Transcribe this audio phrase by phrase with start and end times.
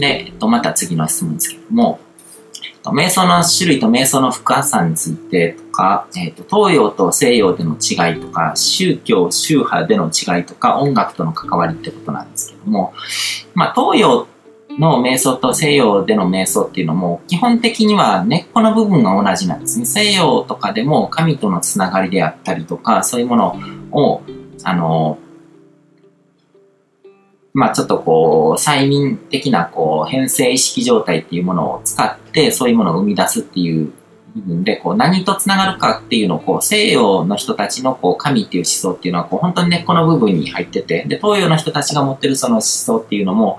[0.00, 2.00] で、えっと、また次の質問ですけども、
[2.84, 12.94] 瞑想の種類と瞑想の深さについてとか、えっと、東洋と西洋での違いとか、宗教、宗派での違いとか、音楽との関わりってことなんですけども、
[13.54, 14.26] まあ、東洋
[14.78, 19.84] の瞑想と西洋での瞑想っていうのも、基本的には根っこの部分が同じなんですね。
[19.84, 23.56] 西洋とかでも神とのつながりであったりとか、そういうもの
[23.92, 24.22] を、
[24.64, 25.18] あの、
[27.52, 33.92] まあちょっとこう、催眠的なこう、変性意識状態っていうものを使って、そういうものを生み出すっていう
[34.36, 43.58] 部分で、こう、何と繋がるかっていうのを、こう、西洋の人たちのこう、神っていう思想っていうのは、こう、本当に根っこの部分に入ってて、で、東洋の人たちが持ってるその思想っていうのも、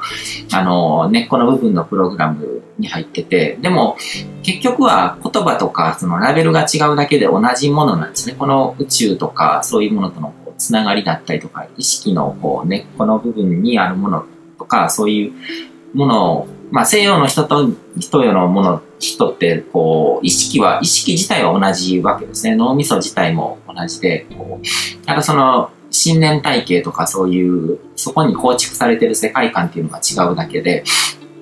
[0.53, 3.97] あの、根っこの部分のプログラムに入ってて、でも、
[4.43, 8.35] 結局は言葉とか、そのラベルが違うだけで同じものなんですね。
[8.37, 14.25] この宇宙とか、そういうものとのつながりだったりとか、意識のこう根っこの部分にあるもの
[14.59, 22.55] とか、そういうものを、まあ西洋の人と東洋のもの、人ってこう、意識は、意識自体は同じわけですね。
[22.55, 30.83] 脳みそ自体も同じで、こう、なんかその、信念体系とかそういう、そこに構築されてる世界観っていうのが違うだけで、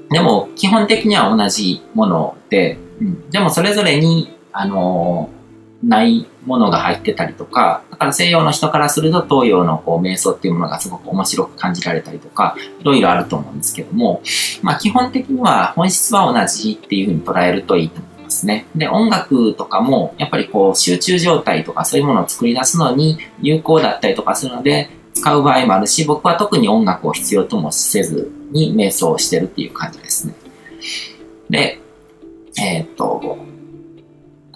[0.09, 5.29] でも基本的には同じもので、うん、でもそれぞれに、あの
[5.83, 14.21] ないものが入ってたりとか、だから西洋の人からすると東洋のこう瞑想っていうものがすごく面白く感じられたりとか、いろいろあると思うんですけども、
[14.61, 18.65] まあ基本的には本質は同じっていうふうに捉えるといいと思いますね。
[18.75, 30.33] で、音楽とかもやっぱりこう集中状態とかそういうものを作り出すのに有効だったりとかするので、使う場合もあるし、僕は特に音楽を必要ともせずに瞑想をしてるっていう感じですね。
[31.49, 31.81] で、
[32.57, 33.37] えー、っと、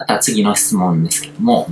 [0.04, 1.66] また次の質問ですけども、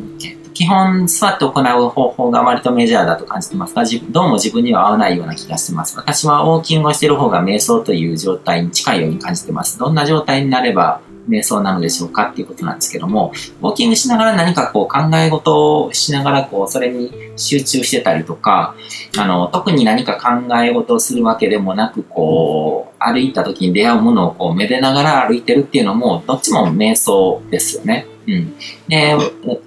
[0.55, 5.99] 基本座って行う方法が割とメジャーだと感じてますが、どうも自分には合わないような気がしてます。
[5.99, 9.79] 私はウォーキングをしている方が瞑想という状態に近いように感じてます。
[9.79, 18.75] どんな状態になれば瞑想なのでしょうかっていうことなんですけども、ウォーキングしながら何かこう考え事をしながらこう、それに集中してたりとか、
[19.19, 28.07] あの、特に何か考え事をするわけでもなく、こう、歩いた時に出会うものをこう、めでながら歩いてるっていうのも、どっちも瞑想ですよね。
[28.27, 28.55] うん。
[28.89, 29.17] で、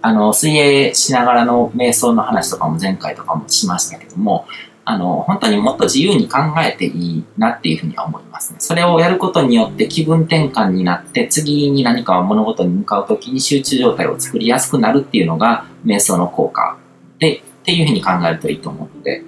[0.01, 4.45] あの、水泳しながらの瞑想の話とかも前回とかもしましたけども、
[4.85, 8.57] あの、本当にもっと自由に考えていいなっていうふうには思いますね。
[8.59, 16.77] それをやることによって気分転換になって、次に何か物事に向かうときに集中状態を作りやすくなるっていうのが、瞑想の効果
[17.19, 19.23] で、っていうふうに考えるといいと思うので、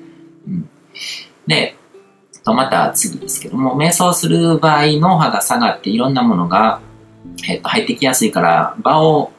[0.47, 0.69] うん。
[1.47, 1.75] で、
[2.47, 6.79] とまた次ですけども、瞑想する場合、脳波が下がっていろんなものが、
[7.63, 9.31] 入ってきやすいから、場を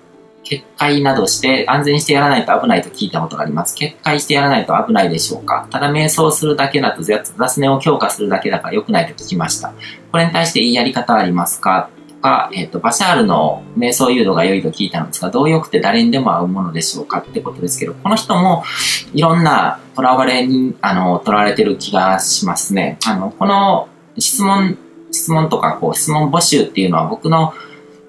[0.45, 3.75] 決壊などして安全にしてやらないと危ないと聞いたことがあります。
[3.75, 9.75] 決壊してやらないと危ないでしょうかただ瞑想するだけだと雑念を強化するだけだから良くないと聞きました。
[10.11, 11.91] これに対していいやり方ありますか？
[12.09, 17.19] とか、えっ、と、バシャールの瞑想誘導が良いと聞いたのですが、どうよくて誰にでも合うものでしょうか？
[17.19, 18.65] ってことですけど、この人も
[19.13, 22.99] いろんな囚われに、あの、取られてる気がしますね。
[23.07, 23.89] あの、この
[24.19, 24.79] 質問、
[25.13, 27.53] 質問とか、こう、質問募集っていうのは僕の、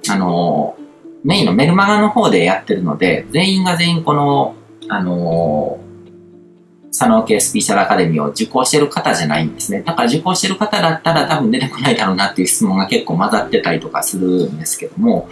[0.07, 0.77] あの、
[1.23, 4.55] メインのメルマガの方でやってるので、全員が全員この、
[4.87, 9.81] あのー、佐野系スピーチャルアカデミーを受講してる方じゃないんですね。
[9.81, 15.29] だから受講してる方だったら多分出てこないだろうなっていう質問が結構混ざってたりとかするんですけども、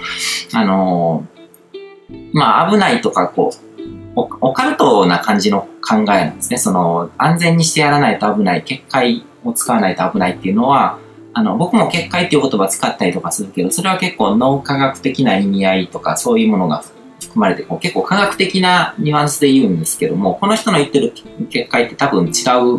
[0.53, 3.67] あのー、まあ危ないとかこう、
[4.15, 6.57] オカルトな感じの考えなんですね。
[6.57, 10.99] その、安全にしてやらないと危ない、結界を使わないと危ないっていうのは、
[11.37, 16.83] あの、僕も結界っていう言葉使ったりとかするけど、それは結構脳科学的な意味合いとか、そういうものが
[17.21, 21.13] 含まれて、こう結構科学的なニュアンスで言うんですけども、この人の言ってる
[21.51, 22.31] 結界って多分違う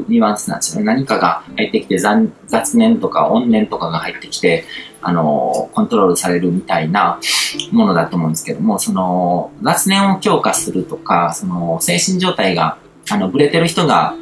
[0.08, 0.86] ニュアンスなんですよね。
[0.86, 4.64] 何かが入ってきて、雑念とか怨念とかが入ってきて、
[5.02, 7.20] あの、コントロールされるみたいな
[7.70, 14.16] ものだと思うんですけども、その、雑念を強化するとか、その、精神状態が、あの、ブレてる人が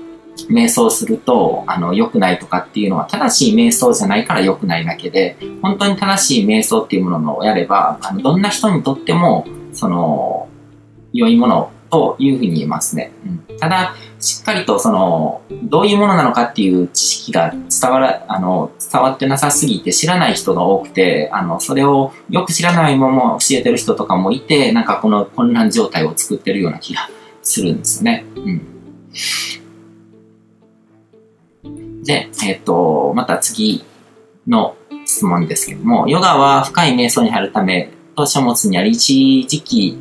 [0.48, 10.48] 瞑想すると、あの、良くないとかっていうのは、正しい瞑想じゃないから良くないだけで、本当に正しい瞑想っていうものをやれば、あの、どんな人にとっても、その、
[11.12, 13.12] 良いものというふうに言えますね。
[13.24, 27.08] うん、ただ、しっかりとその、どういうものなのかっていう知識が伝わら、あの、伝わってなさすぎて知らない人が多くて、あの、それをよく知らないまま教えてる人とかもいて、なんかこの混乱状態を作ってるような気が
[27.42, 28.24] するんですね。
[28.36, 28.62] うん。
[32.06, 33.84] で、えっ、ー、と、また次
[34.46, 39.98] の質問ですけども、ヨガは深い瞑想に入るためと書物にあり、一時期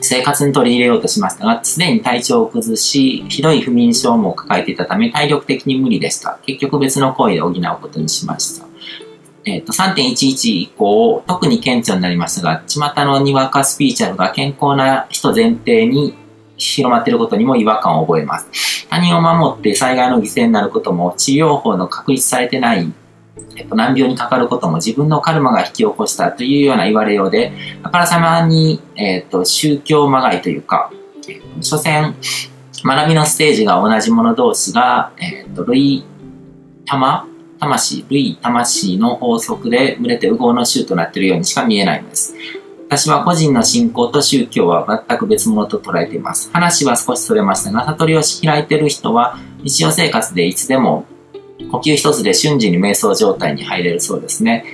[0.00, 6.38] 生活に取り入れようとしましたが、すでに体調を崩し、ひどい不眠症も抱えていたため、体力的に無理でした。
[6.42, 8.66] 結局別の行為で補うことにしました。
[9.44, 16.14] えっ、ー、と、3.11以降、特に顕著になりましたが、巷のにわかスピーチャルが健康な人前提に
[16.62, 18.86] 広まっていることにも違和感を覚えます。
[18.88, 22.92] 他人を守って災害の犠牲になることも、治療法の確立されてない
[23.56, 30.90] えっと、難病にかかることも自分のカルマが引き起こしたというような言われようで、あからさまに、えっと、宗教まがいというか、
[31.60, 32.14] 所詮、
[32.84, 36.04] 学びのステージが同じ者同士が、えっと、類、
[36.86, 37.26] 玉
[37.58, 42.34] 魂、類魂の法則で群れて右往の衆となっているようにしか見えないのです。
[42.94, 46.50] 私は個人の信仰と宗教は全く別物と捉えています。
[46.52, 51.06] 話は少しそれましたが、悟りを開いている人は日常生活でいつでも
[51.70, 54.66] 呼吸一つで瞬時に瞑想状態に入れるそうですね。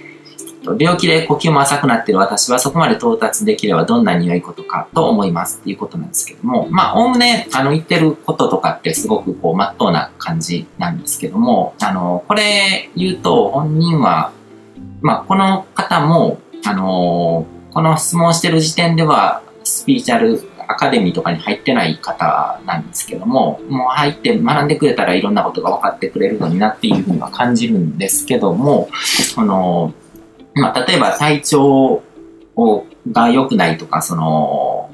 [0.81, 14.32] 病気で呼吸も浅くなっている私はそこまで到達できればどんなに良いことかと思いますっていうことなんですけども、まあ、おおむね、あの、言ってることとかってすごくこう、まっとうな感じなんですけども、あの、これ言うと本人は、
[15.03, 17.47] まあ、この方も、あの、
[17.78, 28.88] この質問してる時点では、スピーチャルアカデミーとかに入ってない方なんですけども、もう入って学んでくれたらいろんなことが分かってくれるのになっていうふうには感じるんですけども、
[29.36, 29.94] あの、
[30.54, 32.02] まあ、例えば体調
[32.56, 34.90] をが良くないとか、その、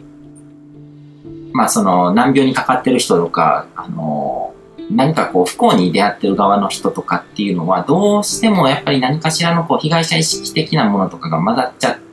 [1.55, 4.55] まあその難病にかかってる人とか、あの、
[4.91, 12.04] 何かこう不幸に出会ってる側の人とかっていうのはどうしてもやっぱり何かしらのこう被害者意識的なものとかが混ざっちゃって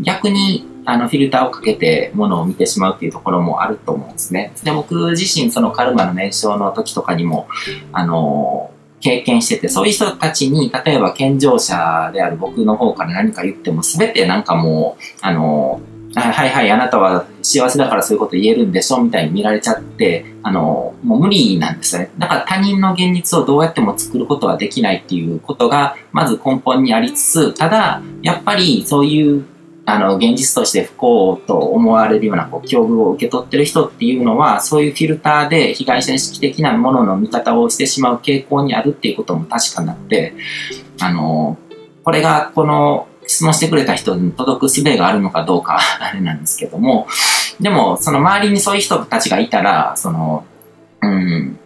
[0.00, 4.52] 逆にあの、フィルターをかけてものを見てしまうっていうところもあると思うんですね。
[4.64, 7.48] で、僕自身そのカルマの燃焼の時とかにも、
[7.92, 8.70] あの、
[9.00, 15.80] 経験してて、そういう人たちに、例えば健常者である僕の方から何か言っても、全てなんかもう、あの、
[16.16, 22.10] あはいはい、あなたは幸せだからそういうこと言えるんでしょみたいに見られちゃって、あの、もう無理なんですよね。
[22.18, 29.44] だから他人の現実をどうやっても作ることはできないっていうことが、まず根本にありつつ、ただ、やっぱりそういう
[29.86, 40.34] あの、現実として不幸と思われるようなこう境遇を受け取ってる人っていうのは、そういうフィルターで被害者意識的なものの見方をしてしまう傾向にあるっていうことも確かになって、
[41.00, 41.58] あの、
[42.04, 47.06] これがこの質問してくれた人に届く術があるのかどうか あれなんですけども、
[47.60, 50.44] でも、その周りにそういう人たちがいたら、その、
[51.00, 51.56] うん、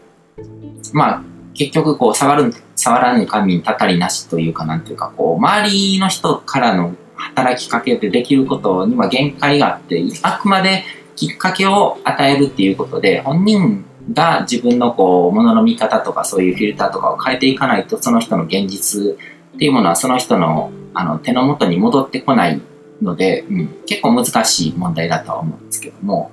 [0.92, 1.22] まあ、
[1.54, 10.84] 結局こう、触る、触らぬ神にたたりなしというかなんていうか、こう、周りの人からの働きかけてできることには限界があって、あくまで
[11.16, 19.16] きっかけを与えるっていうことで、本人が自分のこう、ものの見方とかそういうフィルターとかを変えていかないと、その人の現実
[19.54, 22.60] っていうものはその人のあの手の元に戻ってこない
[23.02, 26.30] ので、うん、結構難しい問題だとは思うんですけども、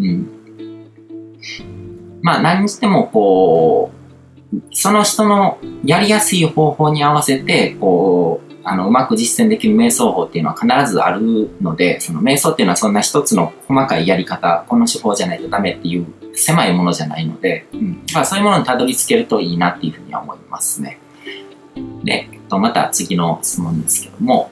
[0.00, 0.28] うん。
[2.22, 3.92] まあ何にしてもこ
[4.52, 18.02] う、その人のやりやすい方法に合わせて、こう、あの、うまく実践できる瞑想法っていうのは必ずあるので、その瞑想っていうのはそんな一つの細かいやり方、この手法じゃないとダメっていう狭いものじゃないので、うん。
[18.14, 20.98] まあ、そういうものにたどり着けるといいなっていうふうには思いますね。
[22.04, 24.50] で、えっと、また次の質問ですけども、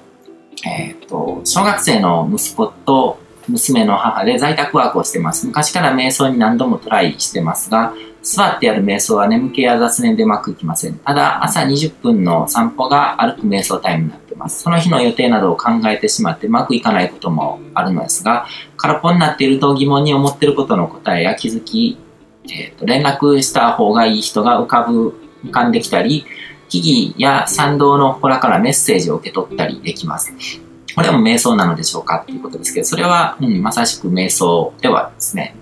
[0.67, 3.19] えっと、小学生の息子と
[3.49, 5.47] 娘の母で在宅ワークをしてます。
[5.47, 10.95] 昔から瞑想に何度もトライしてますが、座ってやる瞑想は眠気や雑念でうまくいきません。
[10.99, 14.63] ただ、朝20分の散歩が歩く瞑想タイムになってます。
[14.63, 21.99] その日の予定などを考えてしまってうまくいかないこともあるのですが、空っぽになっていると疑問に思っていることの答えや気づき、
[22.45, 25.15] えーと、連絡した方がいい人が浮かぶ、
[25.45, 26.27] 浮かんできたり、
[26.71, 30.33] 木々や参道の祠からメッセージを受け取ったりできます。
[30.95, 35.57] これも瞑想なのでしょうかっていうことですけど、それは、うん、まさしく瞑想ではですね。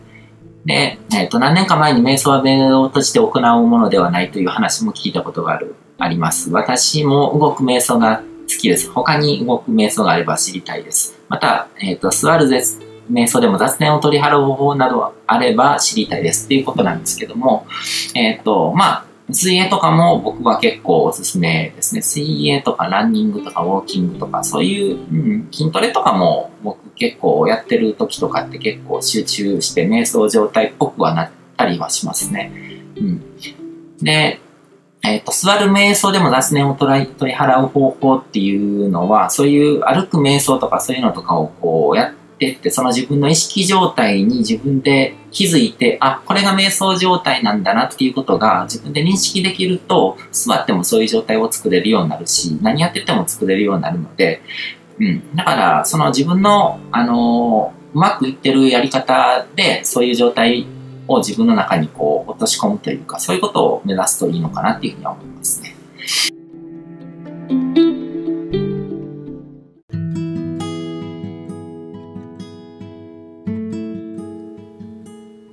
[0.65, 6.51] で、えっ、ー、と、何年か前に瞑想は目を閉じて行うものではないという話も聞いたことがある、あります。
[6.51, 8.91] 私も動く瞑想が好きです。
[8.91, 11.19] 他に動く瞑想があれば知りたいです。
[11.29, 12.47] また、えっ、ー、と、座る
[13.11, 17.67] 瞑想でも雑念を取り払う方法などあれば知りたいですっていうことなんですけども、
[18.15, 22.03] えっ、ー、と、まあ、水泳とかも僕は結構おすすめですね。
[22.03, 32.53] 水泳とかランニングとかウォーキングとかそういう、うん、筋トレとかも僕結構やってる時とかって結構集中して瞑想状態っぽくはなったりはしますね。
[32.97, 33.23] うん。
[34.01, 34.41] で、
[35.05, 54.41] えっ、ー、と、座る瞑想でも雑念を取り払う方法っていうのは、そういう歩く瞑想とかそういうのとかをこうやっってって、その自分の意識状態に自分で気づいて、あ、これが瞑想状態なんだなっていうことが自分で認識できると、座ってもそういう状態を作れるようになるし、何やってても作れるようになるので、
[55.01, 55.37] うん。
[55.37, 60.67] だから、その自分の、あのうまくいってるやり方で、そういう状態
[61.09, 65.75] を自分の中にこう落とし込むというか、そういうことを目指すといいのかなっていうふうには思いますね。